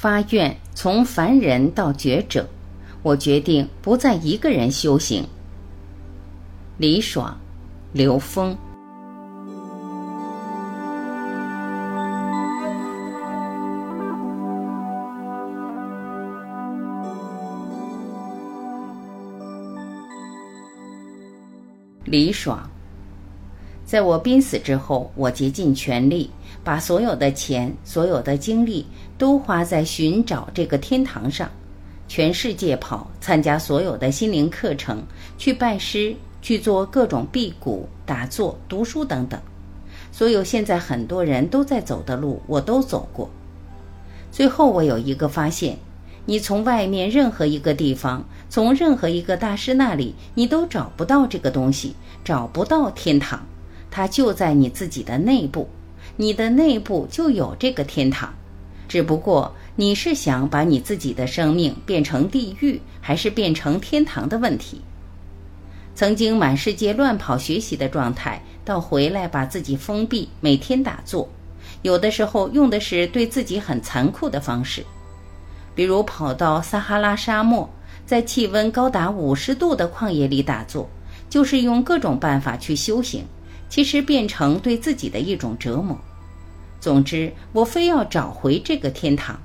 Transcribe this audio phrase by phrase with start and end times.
[0.00, 2.48] 发愿从凡人到觉者，
[3.02, 5.28] 我决定不再一个人修行。
[6.78, 7.38] 李爽，
[7.92, 8.56] 刘峰。
[22.06, 22.70] 李爽，
[23.90, 26.30] 在我濒死之后，我竭尽全力，
[26.62, 28.86] 把所有的钱、所有的精力
[29.18, 31.50] 都花在寻找这个天堂上，
[32.06, 35.02] 全世界跑，参加所有的心灵课程，
[35.36, 39.40] 去拜师，去做各种辟谷、打坐、读书等等。
[40.12, 43.28] 所有现在很多人都在走的路，我都走过。
[44.30, 45.76] 最后，我有一个发现。
[46.26, 53.44] 你从外面任何一个地方，从任何一个大师那里，你都找不到这个东西，找不到天堂，
[53.90, 55.68] 它就在你自己的内部，
[56.16, 58.32] 你的内部就有这个天堂，
[58.88, 64.80] 只不过你是想把你自己的生命变成地狱，还是变成天堂的问题。
[65.94, 71.28] 曾经满世界乱跑学习的状态，到回来把自己封闭，每天打坐，
[71.82, 74.84] 有的时候用的是对自己很残酷的方式。
[75.74, 77.68] 比如跑到撒哈拉沙漠，
[78.06, 80.88] 在气温高达五十度的旷野里打坐，
[81.28, 83.24] 就是用各种办法去修行，
[83.70, 85.98] 其实变成对自己的一种折磨。
[86.80, 89.40] 总之，我非要找回这个天堂，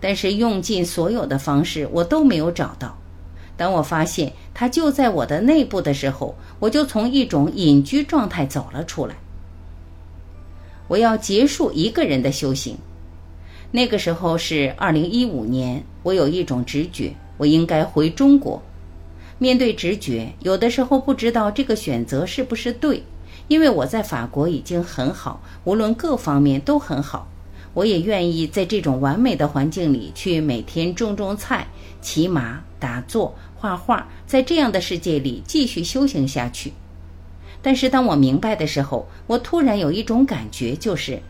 [0.00, 2.96] 但是用尽所有的方式，我都没有找到。
[3.56, 9.16] 当我发现它就在我的内部的时候，我就从一种隐居状态走了出来。
[10.86, 12.78] 我要结束一个人的修行。
[13.72, 18.62] 那个时候是二零一五年，我有一种直觉，我应该回中国。
[19.38, 23.02] 面对直觉，有的时候不知道这个选择是不是对，
[23.48, 27.28] 因为我在法国已经很好，无论各方面都很好。
[27.74, 31.66] 我也愿意在这种完美的环境里去每天种种菜、
[32.00, 36.72] 骑马、打坐、画画，在这样的世界里继续修行下去。
[37.62, 41.20] 但是当我明白的时候，我突然有一种感觉，就是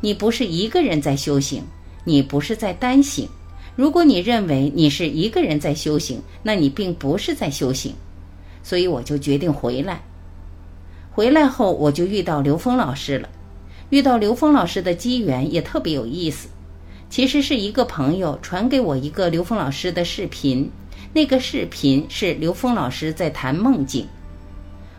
[0.00, 1.62] 你不是一个人在修行。
[2.06, 3.28] 你不是在单行，
[3.76, 7.94] 如果你认为你是一个人在修行，那你并不是在修行。
[8.62, 10.02] 所以我就决定回来。
[11.14, 13.28] 回来后，我就遇到刘峰老师了。
[13.90, 16.48] 遇到刘峰老师的机缘也特别有意思。
[17.08, 20.68] 其实是一个朋友传给我一个刘峰老师的视频，
[21.12, 24.08] 那个视频是刘峰老师在谈梦境。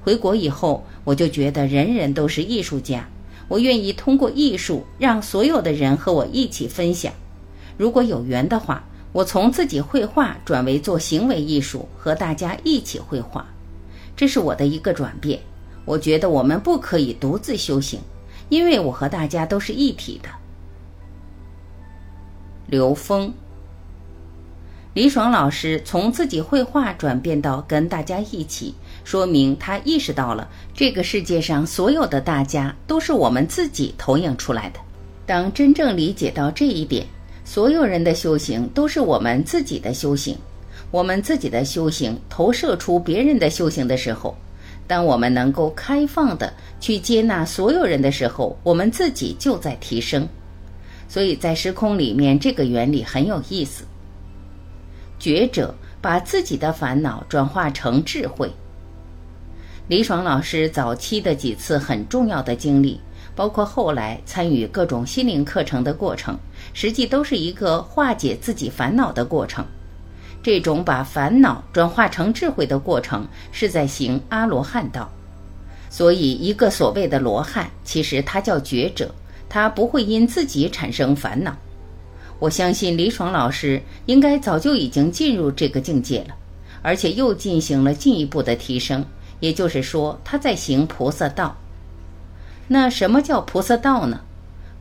[0.00, 3.06] 回国以后，我就觉得人人都是艺术家。
[3.46, 7.12] 我愿意通过艺术让所有的人和我一起分享。
[7.76, 8.82] 如果有缘的话，
[9.12, 13.46] 我从自己绘画转为做行为艺术，和大家一起绘画。
[14.16, 15.38] 这是我的一个转变。
[15.88, 17.98] 我觉得我们不可以独自修行，
[18.50, 20.28] 因为我和大家都是一体的。
[22.66, 23.32] 刘峰、
[24.92, 28.74] 李爽老师从自己绘画转变到跟大家一起。
[29.02, 34.78] 说明他意识到了这个世界上所有的大家都是我们自己投影出来的。
[35.24, 37.06] 当真正理解到这一点，
[37.46, 40.36] 所有人的修行都是我们自己的修行，
[40.90, 44.36] 我们自己的修行投射出别人的修行的时候，
[44.88, 50.26] 当我们能够开放的去接纳所有人的时候，我们自己就在提升。
[51.06, 53.84] 所以在时空里面，这个原理很有意思。
[55.18, 58.50] 觉者把自己的烦恼转化成智慧。
[59.88, 63.00] 李爽老师早期的几次很重要的经历，
[63.34, 66.38] 包括后来参与各种心灵课程的过程，
[66.72, 69.64] 实际都是一个化解自己烦恼的过程。
[70.42, 75.10] 这种把烦恼转化成智慧的过程，是在行阿罗汉道。
[75.90, 79.14] 所以，一个所谓的罗汉，其实他叫觉者，
[79.48, 81.56] 他不会因自己产生烦恼。
[82.38, 86.36] 我相信李爽老师应该早就已经进入这个境界了，
[86.82, 89.04] 而且又进行了进一步的提升。
[89.40, 91.56] 也就是说，他在行菩萨道。
[92.66, 94.20] 那什么叫菩萨道呢？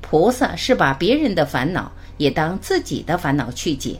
[0.00, 3.98] 菩萨是把别人的烦恼也当自己的烦恼去解，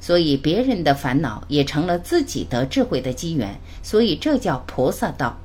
[0.00, 5.38] 所以别人的烦恼也成了自己的智慧的机缘，所以这叫菩萨道。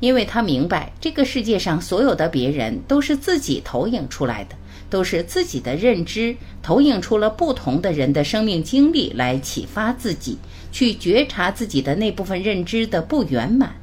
[0.00, 4.56] 因为他明白这个世界上所有的别人都是自己投影出来的，
[4.90, 10.36] 都是自己的认知投影出了不同的人的生命经历来启发自己，
[10.72, 13.76] 去觉察自己的那部分认知的不圆满。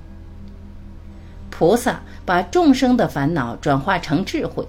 [1.50, 4.66] 菩萨把众生的烦恼转化成智慧，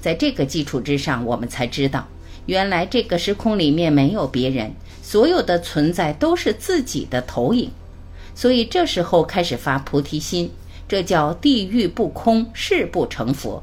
[0.00, 2.06] 在这个基础之上，我们才知道，
[2.46, 4.72] 原来这个时空里面没有别人，
[5.02, 7.70] 所有的存在都是自己的投影。
[8.34, 10.50] 所以这时候开始发菩提心，
[10.88, 13.62] 这叫地狱不空，誓不成佛。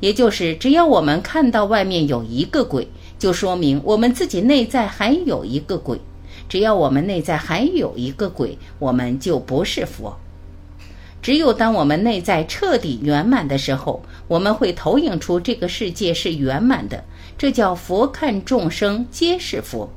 [0.00, 2.88] 也就是只要我们看到外面有一个鬼，
[3.18, 6.00] 就说明我们自己内在还有一个鬼。
[6.48, 10.18] 只要我们内在还有一个鬼，我们就不是佛。
[11.24, 17.02] 只有当我们内在彻底圆满的时候，我们会投影出这个世界是圆满的。
[17.38, 19.90] 这叫佛看众生皆是佛。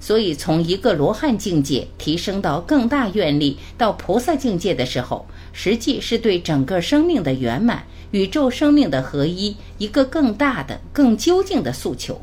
[0.00, 5.24] 所以，从一个罗汉境界提升到更大愿力到菩萨境界的时候，
[5.54, 12.20] 实际是对整个生命的圆满、宇宙生命的合一一个更大的、更究竟的诉求。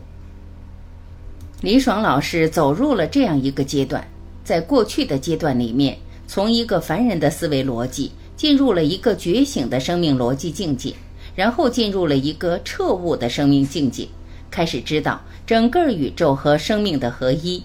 [1.62, 4.08] 李爽老师走入了这样一个阶段，
[4.44, 5.98] 在过去的阶段里面，
[6.28, 10.94] 从一个凡人的思维逻辑进入了一个觉醒的生命逻辑境界，
[11.36, 14.08] 然后进入了一个彻悟的生命境界，
[14.50, 17.64] 开始知道整个宇宙和生命的合一，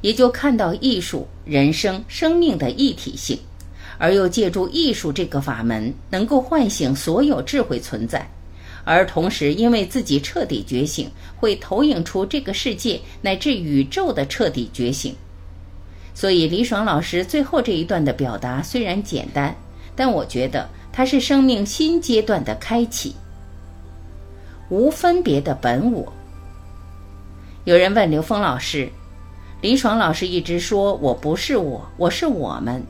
[0.00, 3.36] 也就看到艺术、人生、生命的一体性，
[3.98, 8.30] 而又借助艺术这个法门，能够唤醒所有智慧存在。
[8.84, 15.14] 而同时，因为自己彻底觉醒，会投影出这个世界乃至宇宙的彻底觉醒。
[16.14, 19.56] 所以，李爽老师最后这一段的表达虽然简单，
[19.94, 23.14] 但我觉得它是生命新阶段的开启。
[24.68, 26.12] 无分别的本我。
[27.64, 28.88] 有人问刘峰老师
[29.60, 32.82] ：“李爽老师一直说我不是我，我是我们。”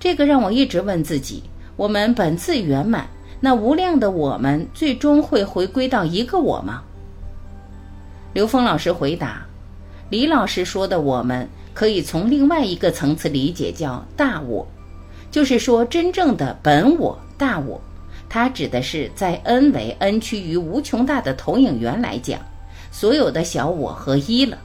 [0.00, 1.42] 这个让我一直问自己：
[1.76, 3.08] 我们本自圆满。
[3.40, 6.82] 那无量的我们最终会回归到一个我吗？
[8.34, 9.46] 刘峰老师回答
[10.10, 14.66] ：“李老师说的我们可以从另外一个层次理解，叫大我，
[15.30, 17.80] 就是说真正的本我大我。
[18.28, 22.38] 它指的是在 n 为 n 趋于无穷大的投影源来讲，
[22.90, 24.58] 所有的小我合一了，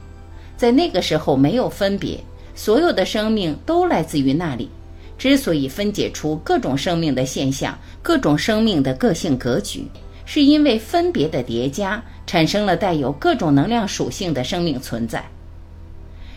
[0.56, 2.18] 在那个时候没有分别，
[2.54, 4.68] 所有的生命都来自于那里。”
[5.16, 9.86] 之所以分解出各种生命的现象、各种生命的个性格局，
[10.26, 15.24] 是因为分别的叠加产生了带有各种能量属性的生命存在。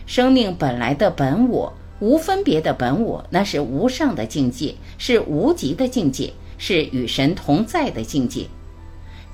[0.06, 8.46] 生命本来的本我，无分别的本我，那是无上的境界，是无极的境界，是与神同在的境界。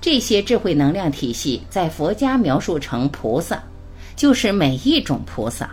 [0.01, 3.63] 这些智慧能量体系在佛家描述成菩萨，
[4.17, 5.71] 就是每一种菩萨。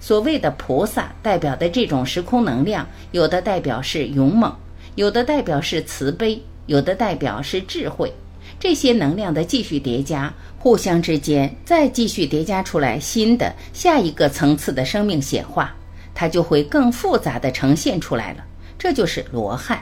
[0.00, 4.54] 所谓的菩萨代表的这种时空能量，有的代表是勇猛，
[4.94, 8.12] 有的代表是慈悲，有的代表是智慧。
[8.58, 15.74] 这些能量的继续叠加，互相之间再继续叠加出来新的下一个层次的生命显化，
[16.14, 18.44] 它就会更复杂的呈现出来了。
[18.78, 19.78] 这就是罗汉。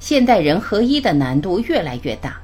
[0.00, 2.36] 现代人合一的难度越来越大。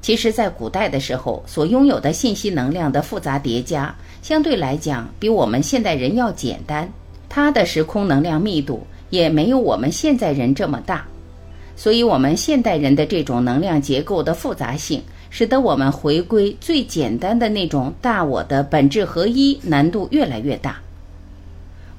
[0.00, 3.94] 其实，在古代的时候，所拥有的信息能量的复杂叠加。
[4.20, 6.90] 相对来讲，比我们现代人要简单，
[7.28, 11.06] 它的时空能量密度也没有我们现在人这么大，
[11.76, 15.00] 所以，我们现代人的这种能量结构的复杂性，
[15.30, 20.81] 使得我们回归最简单的那种大我的本质合一难度越来越大。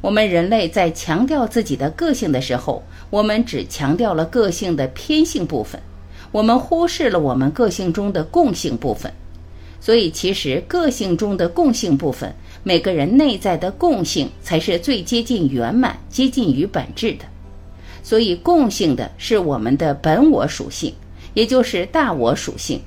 [0.04, 5.80] 我们人类在强调自己的个性的时候，我们只强调了个性的偏性部分，
[6.34, 9.10] 我们忽视了我们个性中的共性部分。
[9.80, 17.24] 所以，其实个性中的共性部分，每个人内在的共性才是最接近圆满、接近于本质的。
[18.04, 20.94] 所以，共性的是我们的本我属性，
[21.34, 22.78] 也就是大我属性。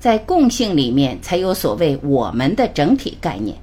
[0.00, 3.54] 在共性里面，才有所谓我们的整体概念。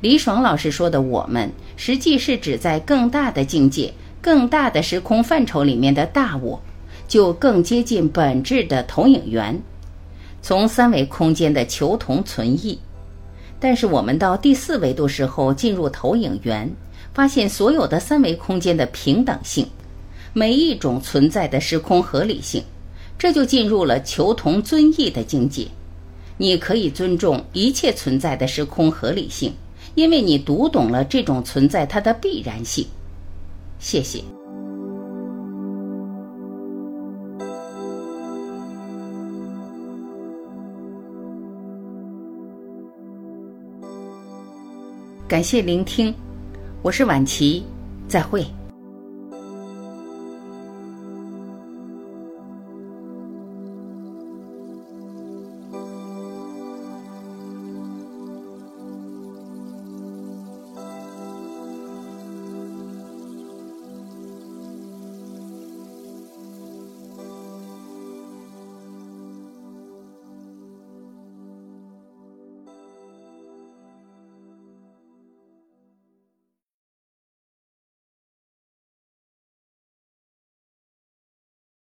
[0.00, 3.92] 李爽老师说的“我们”，实际是指在更大的境界、
[4.22, 6.58] 更大的时空范畴里面的大我，
[7.06, 9.60] 就更接近本质的投影源。
[10.40, 12.78] 从三维空间的求同存异，
[13.58, 16.70] 但是我们到第四维度时候进入投影源，
[17.12, 19.66] 发现所有的三维空间的平等性，
[20.32, 22.64] 每一种存在的时空合理性，
[23.18, 25.66] 这就进入了求同尊异的境界。
[26.38, 29.52] 你可以尊重一切存在的时空合理性，
[29.94, 32.86] 因为你读懂了这种存在它的必然性。
[33.78, 34.22] 谢谢。
[45.28, 46.12] 感谢聆听，
[46.82, 47.64] 我是晚琪，
[48.08, 48.44] 再会。